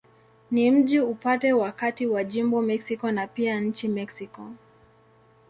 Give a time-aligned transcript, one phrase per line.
[0.51, 4.51] Ni mji upande wa kati ya jimbo Mexico na pia nchi Mexiko.